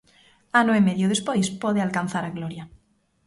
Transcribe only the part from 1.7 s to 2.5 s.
alcanzar a